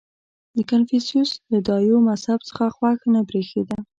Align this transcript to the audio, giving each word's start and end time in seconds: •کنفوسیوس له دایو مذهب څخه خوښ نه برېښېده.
•کنفوسیوس 0.69 1.31
له 1.51 1.59
دایو 1.67 1.97
مذهب 2.09 2.39
څخه 2.49 2.63
خوښ 2.75 2.99
نه 3.13 3.21
برېښېده. 3.27 3.77